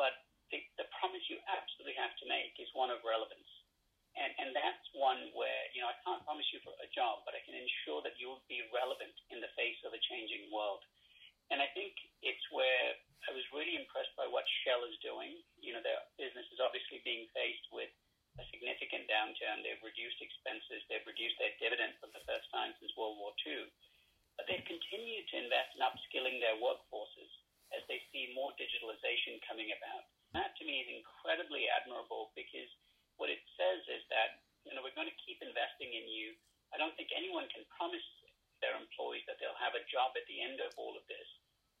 But 0.00 0.16
the, 0.48 0.64
the 0.80 0.88
promise 0.96 1.26
you 1.28 1.36
absolutely 1.44 1.98
have 2.00 2.16
to 2.22 2.26
make 2.30 2.56
is 2.56 2.72
one 2.72 2.88
of 2.88 3.04
relevance. 3.04 3.57
And, 4.18 4.34
and 4.42 4.50
that's 4.50 4.86
one 4.98 5.30
where, 5.38 5.62
you 5.72 5.78
know, 5.78 5.90
I 5.90 5.96
can't 6.02 6.22
promise 6.26 6.46
you 6.50 6.58
for 6.66 6.74
a 6.82 6.90
job, 6.90 7.22
but 7.22 7.38
I 7.38 7.42
can 7.46 7.54
ensure 7.54 8.02
that 8.02 8.18
you'll 8.18 8.42
be 8.50 8.66
relevant 8.74 9.14
in 9.30 9.38
the 9.38 9.50
face 9.54 9.78
of 9.86 9.94
a 9.94 10.00
changing 10.10 10.50
world. 10.50 10.82
And 11.54 11.62
I 11.62 11.70
think 11.72 11.94
it's 12.20 12.42
where 12.50 12.98
I 13.24 13.32
was 13.32 13.46
really 13.54 13.78
impressed 13.78 14.12
by 14.18 14.28
what 14.28 14.44
Shell 14.66 14.84
is 14.90 14.98
doing. 15.00 15.38
You 15.62 15.78
know, 15.78 15.82
their 15.86 16.02
business 16.20 16.44
is 16.50 16.60
obviously 16.60 17.00
being 17.06 17.30
faced 17.32 17.64
with 17.70 17.88
a 18.38 18.44
significant 18.52 19.06
downturn. 19.08 19.62
They've 19.62 19.80
reduced 19.86 20.20
expenses. 20.20 20.82
They've 20.90 21.06
reduced 21.06 21.38
their 21.38 21.54
dividend 21.62 21.96
for 22.02 22.10
the 22.10 22.22
first 22.26 22.50
time 22.52 22.74
since 22.78 22.92
World 22.98 23.16
War 23.22 23.32
II. 23.46 23.70
But 24.38 24.46
they've 24.46 24.66
continued 24.66 25.26
to 25.30 25.42
invest 25.42 25.74
in 25.74 25.82
upskilling 25.82 26.38
their 26.38 26.58
workforces 26.62 27.32
as 27.74 27.82
they 27.90 28.00
see 28.10 28.32
more 28.32 28.54
digitalization 28.54 29.42
coming 29.44 29.74
about. 29.74 30.06
That 30.36 30.54
to 30.60 30.64
me 30.64 30.84
is 30.84 30.90
incredibly 31.00 31.66
admirable 31.68 32.30
because 32.38 32.70
what 33.18 33.28
it 33.28 33.42
says 33.58 33.82
is 33.90 34.02
that, 34.14 34.40
you 34.62 34.72
know, 34.72 34.84
we're 34.84 34.94
going 34.94 35.10
to 35.10 35.22
keep 35.26 35.42
investing 35.42 35.90
in 35.90 36.06
you. 36.06 36.38
I 36.70 36.78
don't 36.78 36.94
think 36.94 37.10
anyone 37.12 37.50
can 37.50 37.66
promise 37.74 38.04
their 38.62 38.78
employees 38.78 39.26
that 39.26 39.42
they'll 39.42 39.58
have 39.58 39.74
a 39.74 39.84
job 39.90 40.14
at 40.14 40.26
the 40.30 40.38
end 40.38 40.62
of 40.62 40.70
all 40.78 40.94
of 40.94 41.04
this. 41.10 41.26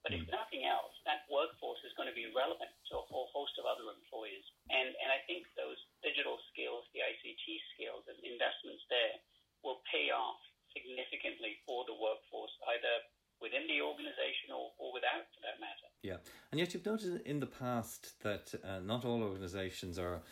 But 0.06 0.14
if 0.14 0.22
mm. 0.26 0.30
nothing 0.30 0.62
else, 0.62 0.94
that 1.06 1.26
workforce 1.26 1.82
is 1.82 1.94
going 1.98 2.06
to 2.06 2.14
be 2.14 2.30
relevant 2.30 2.70
to 2.90 3.02
a 3.02 3.08
whole 3.10 3.30
host 3.34 3.58
of 3.58 3.66
other 3.66 3.86
employers. 3.90 4.46
And, 4.70 4.94
and 4.94 5.10
I 5.10 5.18
think 5.26 5.46
those 5.58 5.78
digital 6.06 6.38
skills, 6.50 6.86
the 6.94 7.02
ICT 7.02 7.44
skills, 7.74 8.06
and 8.06 8.18
investments 8.22 8.86
there 8.86 9.18
will 9.66 9.82
pay 9.90 10.14
off 10.14 10.38
significantly 10.70 11.58
for 11.66 11.82
the 11.90 11.98
workforce, 11.98 12.54
either 12.78 13.10
within 13.42 13.66
the 13.66 13.82
organization 13.82 14.54
or, 14.54 14.70
or 14.78 14.94
without, 14.94 15.26
for 15.34 15.42
that 15.42 15.58
matter. 15.58 15.88
Yeah. 16.02 16.22
And 16.58 16.66
yet 16.66 16.74
you've 16.74 16.86
noted 16.86 17.22
in 17.24 17.38
the 17.38 17.46
past 17.46 18.20
that 18.24 18.52
uh, 18.64 18.80
not 18.84 19.04
all 19.04 19.22
organizations 19.22 19.96
are 19.96 20.22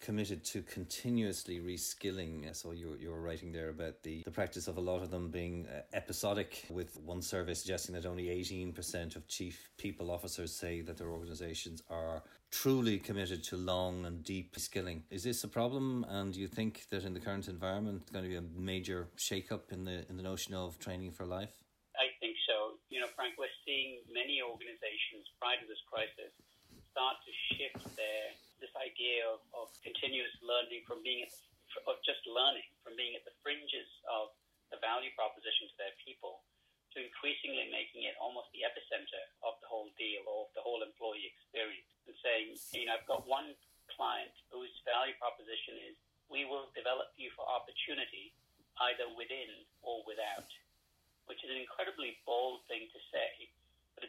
committed 0.00 0.42
to 0.46 0.62
continuously 0.62 1.60
reskilling. 1.60 2.52
So 2.56 2.72
you, 2.72 2.96
you 3.00 3.14
writing 3.14 3.52
there 3.52 3.68
about 3.68 4.02
the, 4.02 4.24
the 4.24 4.32
practice 4.32 4.66
of 4.66 4.78
a 4.78 4.80
lot 4.80 5.04
of 5.04 5.12
them 5.12 5.30
being 5.30 5.68
uh, 5.68 5.82
episodic, 5.92 6.66
with 6.70 6.98
one 7.04 7.22
survey 7.22 7.54
suggesting 7.54 7.94
that 7.94 8.04
only 8.04 8.24
18% 8.24 9.14
of 9.14 9.28
chief 9.28 9.70
people 9.78 10.10
officers 10.10 10.52
say 10.52 10.80
that 10.80 10.96
their 10.96 11.10
organizations 11.10 11.84
are 11.88 12.24
truly 12.50 12.98
committed 12.98 13.44
to 13.44 13.56
long 13.56 14.06
and 14.06 14.24
deep 14.24 14.58
skilling. 14.58 15.04
Is 15.12 15.22
this 15.22 15.44
a 15.44 15.48
problem? 15.48 16.04
And 16.08 16.32
do 16.32 16.40
you 16.40 16.48
think 16.48 16.88
that 16.90 17.04
in 17.04 17.14
the 17.14 17.20
current 17.20 17.46
environment, 17.46 18.02
it's 18.02 18.10
going 18.10 18.24
to 18.24 18.28
be 18.28 18.34
a 18.34 18.60
major 18.60 19.06
shake-up 19.14 19.70
in 19.70 19.84
the, 19.84 20.04
in 20.08 20.16
the 20.16 20.24
notion 20.24 20.52
of 20.52 20.80
training 20.80 21.12
for 21.12 21.26
life? 21.26 21.62
I 21.94 22.10
think 22.18 22.34
so. 22.48 22.76
You 22.90 23.00
know, 23.00 23.06
Frank, 23.14 23.35
organizations 24.44 25.28
prior 25.40 25.56
to 25.60 25.66
this 25.68 25.80
crisis 25.88 26.32
start 26.92 27.20
to 27.24 27.32
shift 27.52 27.84
their 27.96 28.32
this 28.56 28.72
idea 28.80 29.20
of, 29.28 29.44
of 29.52 29.68
continuous 29.84 30.32
learning 30.40 30.80
from 30.88 31.04
being 31.04 31.28
of 31.84 32.00
just 32.00 32.24
learning 32.24 32.64
from 32.80 32.96
being 32.96 33.12
at 33.12 33.24
the 33.28 33.36
fringes 33.44 33.88
of 34.08 34.32
the 34.72 34.80
value 34.80 35.12
proposition 35.12 35.68
to 35.68 35.76
their 35.76 35.92
people 36.00 36.40
to 36.96 37.04
increasingly 37.04 37.68
making 37.68 38.08
it 38.08 38.16
almost 38.16 38.48
the 38.56 38.64
epicenter 38.64 39.20
of 39.44 39.60
the 39.60 39.68
whole 39.68 39.92
deal 40.00 40.24
or 40.24 40.48
the 40.56 40.64
whole 40.64 40.80
employee 40.80 41.28
experience 41.28 41.92
and 42.08 42.16
saying, 42.24 42.56
you 42.72 42.88
know, 42.88 42.96
I've 42.96 43.04
got 43.04 43.28
one 43.28 43.52
client 43.92 44.32
whose 44.48 44.72
value 44.88 45.12
proposition 45.20 45.76
is 45.92 45.94
we 46.32 46.48
will 46.48 46.72
develop 46.72 47.12
you 47.20 47.28
for 47.36 47.44
opportunity 47.44 48.32
either 48.88 49.12
within 49.12 49.52
or 49.84 50.00
without, 50.08 50.48
which 51.28 51.44
is 51.44 51.52
an 51.52 51.60
incredibly 51.60 52.16
bold 52.24 52.64
thing 52.64 52.88
to 52.88 53.00
say 53.12 53.45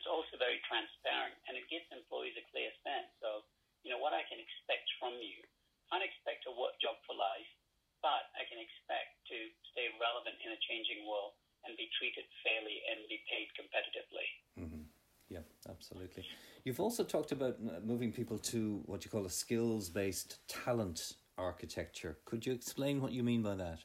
it's 0.08 0.16
also 0.16 0.40
very 0.40 0.64
transparent 0.72 1.36
and 1.52 1.60
it 1.60 1.68
gives 1.68 1.84
employees 1.92 2.32
a 2.40 2.46
clear 2.56 2.72
sense 2.80 3.12
of, 3.28 3.44
you 3.84 3.92
know, 3.92 4.00
what 4.00 4.16
I 4.16 4.24
can 4.32 4.40
expect 4.40 4.88
from 5.04 5.20
you. 5.20 5.44
I 5.92 6.00
can't 6.00 6.08
expect 6.08 6.48
a 6.48 6.56
work 6.56 6.80
job 6.80 6.96
for 7.04 7.12
life, 7.12 7.52
but 8.00 8.32
I 8.40 8.48
can 8.48 8.56
expect 8.56 9.20
to 9.36 9.38
stay 9.76 9.92
relevant 10.00 10.40
in 10.40 10.56
a 10.56 10.60
changing 10.64 11.04
world 11.04 11.36
and 11.68 11.76
be 11.76 11.92
treated 12.00 12.24
fairly 12.40 12.80
and 12.88 13.04
be 13.12 13.20
paid 13.28 13.52
competitively. 13.60 14.28
Mm-hmm. 14.56 14.88
Yeah, 15.28 15.44
absolutely. 15.68 16.24
You've 16.64 16.80
also 16.80 17.04
talked 17.04 17.36
about 17.36 17.60
moving 17.84 18.16
people 18.16 18.40
to 18.56 18.80
what 18.88 19.04
you 19.04 19.12
call 19.12 19.28
a 19.28 19.34
skills 19.34 19.92
based 19.92 20.40
talent 20.48 21.20
architecture. 21.36 22.16
Could 22.24 22.48
you 22.48 22.56
explain 22.56 23.04
what 23.04 23.12
you 23.12 23.28
mean 23.28 23.44
by 23.44 23.60
that? 23.60 23.84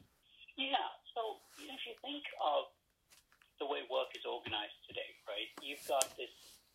Yeah, 0.55 0.87
so 1.19 1.43
if 1.59 1.83
you 1.83 1.99
think 1.99 2.23
of 2.39 2.71
the 3.59 3.67
way 3.67 3.83
work 3.91 4.15
is 4.15 4.23
organized 4.23 4.79
today, 4.87 5.11
right? 5.33 5.49
You've 5.65 5.83
got 5.89 6.05
this 6.21 6.33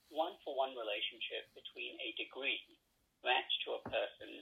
one 0.09 0.33
for 0.41 0.57
one 0.57 0.73
relationship 0.73 1.45
between 1.53 1.93
a 2.01 2.09
degree 2.17 2.57
matched 3.21 3.61
to 3.69 3.77
a 3.77 3.85
person 3.85 4.41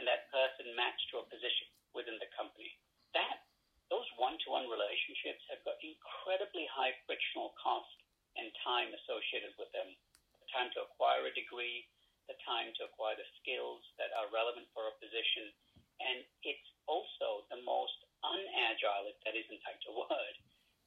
and 0.00 0.08
that 0.08 0.32
person 0.32 0.72
matched 0.72 1.12
to 1.12 1.20
a 1.20 1.28
position 1.28 1.68
within 1.92 2.16
the 2.16 2.32
company. 2.32 2.72
That 3.12 3.44
those 3.92 4.08
one 4.16 4.40
to 4.40 4.56
one 4.56 4.72
relationships 4.72 5.44
have 5.52 5.60
got 5.68 5.76
incredibly 5.84 6.64
high 6.72 6.96
frictional 7.04 7.52
cost 7.60 7.92
and 8.40 8.48
time 8.64 8.88
associated 9.04 9.52
with 9.60 9.68
them. 9.76 9.92
The 10.40 10.48
time 10.48 10.72
to 10.72 10.88
acquire 10.88 11.28
a 11.28 11.36
degree, 11.36 11.84
the 12.24 12.40
time 12.48 12.72
to 12.80 12.88
acquire 12.88 13.20
the 13.20 13.28
skills 13.36 13.84
that 14.00 14.08
are 14.16 14.32
relevant 14.32 14.64
for 14.72 14.88
a 14.88 14.96
position, 14.96 15.52
and 16.00 16.24
it's 16.40 16.70
also 16.88 17.44
the 17.52 17.60
most 17.68 18.00
unagile, 18.24 19.12
if 19.12 19.18
that 19.28 19.36
is 19.36 19.44
in 19.52 19.60
fact 19.60 19.84
a 19.84 19.92
word, 19.92 20.34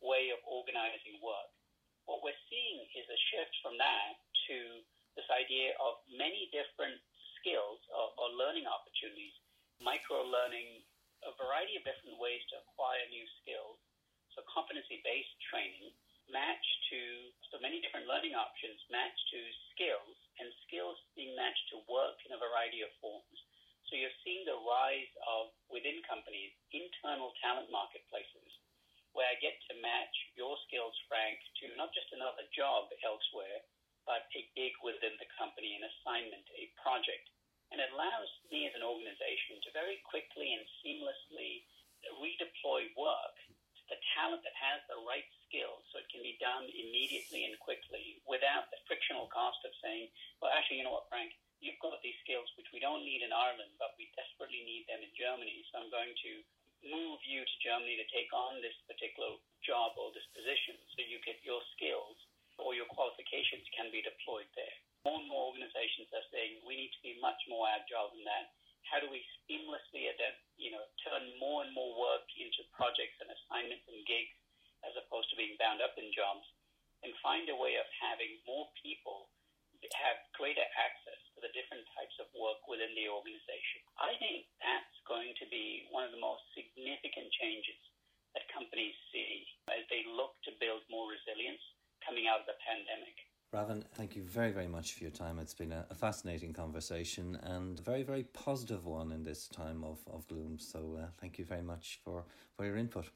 way 0.02 0.34
of 0.34 0.42
organizing 0.50 1.22
work. 1.22 1.55
What 2.06 2.22
we're 2.22 2.44
seeing 2.50 2.86
is 2.94 3.06
a 3.10 3.20
shift 3.34 3.54
from 3.66 3.82
that 3.82 4.22
to 4.50 4.58
this 5.18 5.26
idea 5.34 5.74
of 5.82 5.98
many 6.14 6.54
different 6.54 7.02
skills 7.42 7.82
or, 7.90 8.14
or 8.22 8.28
learning 8.38 8.70
opportunities, 8.70 9.34
micro 9.82 10.22
learning, 10.22 10.86
a 11.26 11.34
variety 11.42 11.74
of 11.78 11.84
different 11.86 12.22
ways 12.22 12.46
to 12.54 12.62
acquire 12.62 13.02
new 13.10 13.26
skills. 13.42 13.82
So 14.38 14.46
competency 14.46 15.02
based 15.02 15.34
training 15.50 15.90
matched 16.30 16.78
to 16.94 17.02
so 17.50 17.58
many 17.62 17.82
different 17.82 18.06
learning 18.06 18.38
options 18.38 18.78
matched 18.94 19.26
to 19.34 19.42
skills 19.74 20.18
and 20.42 20.50
skills 20.66 20.98
being 21.18 21.34
matched 21.34 21.66
to 21.74 21.82
work 21.90 22.18
in 22.26 22.34
a 22.34 22.42
variety 22.42 22.86
of 22.86 22.92
forms. 23.02 23.40
So 23.90 23.98
you're 23.98 24.14
seeing 24.26 24.46
the 24.46 24.58
rise 24.62 25.14
of 25.26 25.54
within 25.70 26.02
companies 26.06 26.54
internal 26.74 27.34
talent 27.42 27.70
marketplaces 27.70 28.50
where 29.16 29.32
I 29.32 29.40
get 29.40 29.56
to 29.72 29.80
match 29.80 30.16
your 30.36 30.60
skills, 30.68 30.94
Frank, 31.08 31.40
to 31.64 31.72
not 31.80 31.96
just 31.96 32.12
another 32.12 32.44
job 32.52 32.92
elsewhere, 33.02 33.64
but 34.04 34.28
a 34.36 34.44
gig 34.54 34.76
within 34.84 35.16
the 35.18 35.32
company, 35.40 35.74
an 35.74 35.88
assignment, 35.88 36.46
a 36.54 36.70
project. 36.78 37.32
And 37.74 37.82
it 37.82 37.90
allows 37.96 38.30
me 38.52 38.70
as 38.70 38.76
an 38.78 38.86
organization 38.86 39.58
to 39.66 39.74
very 39.74 40.04
quickly 40.06 40.54
and 40.54 40.64
seamlessly 40.84 41.66
redeploy 42.22 42.92
work 42.94 43.36
to 43.50 43.84
the 43.90 43.98
talent 44.14 44.46
that 44.46 44.54
has 44.54 44.84
the 44.86 45.02
right 45.08 45.26
skills 45.48 45.82
so 45.90 45.98
it 45.98 46.12
can 46.14 46.22
be 46.22 46.38
done 46.38 46.70
immediately 46.70 47.50
and 47.50 47.58
quickly 47.58 48.22
without 48.30 48.70
the 48.70 48.78
frictional 48.86 49.26
cost 49.34 49.58
of 49.66 49.74
saying, 49.82 50.12
well, 50.38 50.54
actually, 50.54 50.78
you 50.78 50.86
know 50.86 50.94
what, 50.94 51.10
Frank, 51.10 51.34
you've 51.64 51.82
got 51.82 51.98
these 52.06 52.18
skills 52.22 52.46
which 52.60 52.70
we 52.70 52.84
don't 52.84 53.02
need 53.02 53.26
in 53.26 53.34
Ireland, 53.34 53.74
but 53.82 53.98
we 53.98 54.14
desperately 54.14 54.62
need 54.62 54.86
them 54.86 55.02
in 55.02 55.10
Germany. 55.18 55.66
So 55.72 55.82
I'm 55.82 55.90
going 55.90 56.14
to 56.14 56.32
move 56.84 57.20
you 57.24 57.42
to 57.42 57.56
Germany 57.64 57.96
to 57.98 58.08
take 58.12 58.32
on 58.36 58.60
this 58.60 58.76
particular 58.90 59.38
job 59.64 59.96
or 59.96 60.12
this 60.12 60.28
position 60.36 60.76
so 60.94 61.06
you 61.06 61.22
get 61.24 61.40
your 61.46 61.62
skills 61.78 62.18
or 62.60 62.76
your 62.76 62.88
qualifications 62.92 63.68
can 63.76 63.92
be 63.92 64.04
deployed 64.04 64.48
there. 64.56 64.78
More 65.04 65.22
and 65.22 65.30
more 65.30 65.54
organizations 65.54 66.10
are 66.12 66.28
saying 66.34 66.66
we 66.66 66.76
need 66.76 66.94
to 66.98 67.06
be 67.06 67.20
much 67.22 67.40
more 67.48 67.70
agile 67.70 68.12
than 68.14 68.26
that. 68.26 68.52
How 68.90 69.02
do 69.02 69.10
we 69.10 69.22
seamlessly 69.46 70.14
adapt, 70.14 70.42
you 70.58 70.70
know, 70.70 70.86
turn 71.06 71.34
more 71.42 71.66
and 71.66 71.74
more 71.74 71.94
work 71.98 72.26
into 72.38 72.66
projects 72.74 73.18
and 73.22 73.30
assignments 73.34 73.86
and 73.90 74.02
gigs 74.06 74.38
as 74.86 74.94
opposed 74.98 75.30
to 75.34 75.40
being 75.40 75.58
bound 75.58 75.82
up 75.82 75.98
in 75.98 76.14
jobs 76.14 76.46
and 77.02 77.14
find 77.22 77.50
a 77.50 77.58
way 77.58 77.78
of 77.78 77.88
having 78.02 78.38
more 78.46 78.70
people 78.82 79.30
have 80.02 80.18
greater 80.34 80.66
access 80.80 81.20
to 81.36 81.40
the 81.46 81.52
different 81.54 81.86
types 81.94 82.16
of 82.18 82.26
work 82.34 82.58
within 82.66 82.90
the 82.98 83.06
organization. 83.06 83.86
I 84.02 84.18
think 84.18 84.50
that's 84.58 84.95
going 85.08 85.34
to 85.40 85.46
be 85.50 85.88
one 85.94 86.06
of 86.06 86.12
the 86.12 86.22
most 86.22 86.44
significant 86.54 87.30
changes 87.38 87.80
that 88.34 88.44
companies 88.52 88.94
see 89.14 89.46
as 89.72 89.86
they 89.90 90.04
look 90.12 90.36
to 90.44 90.52
build 90.60 90.84
more 90.92 91.08
resilience 91.10 91.62
coming 92.04 92.28
out 92.28 92.44
of 92.44 92.48
the 92.50 92.58
pandemic. 92.62 93.16
Ravin, 93.54 93.86
thank 93.96 94.16
you 94.16 94.24
very, 94.24 94.52
very 94.52 94.68
much 94.68 94.94
for 94.94 95.04
your 95.04 95.12
time. 95.12 95.40
It's 95.40 95.54
been 95.54 95.72
a, 95.72 95.86
fascinating 95.96 96.52
conversation 96.52 97.40
and 97.44 97.80
a 97.80 97.82
very, 97.82 98.04
very 98.04 98.24
positive 98.24 98.86
one 98.86 99.12
in 99.12 99.24
this 99.24 99.48
time 99.48 99.84
of, 99.84 100.00
of 100.12 100.28
gloom. 100.28 100.60
So 100.60 101.00
uh, 101.02 101.06
thank 101.22 101.40
you 101.40 101.46
very 101.46 101.62
much 101.62 102.00
for, 102.04 102.26
for 102.58 102.66
your 102.66 102.76
input. 102.76 103.10